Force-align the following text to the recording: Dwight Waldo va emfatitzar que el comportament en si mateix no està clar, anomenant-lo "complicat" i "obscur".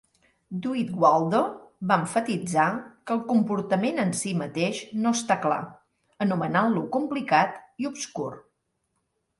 Dwight 0.61 0.87
Waldo 1.01 1.41
va 1.91 1.97
emfatitzar 2.03 2.65
que 3.11 3.15
el 3.17 3.21
comportament 3.33 4.03
en 4.07 4.15
si 4.23 4.33
mateix 4.41 4.83
no 5.05 5.13
està 5.19 5.39
clar, 5.47 5.61
anomenant-lo 6.29 6.89
"complicat" 6.99 7.63
i 7.85 7.93
"obscur". 7.95 8.31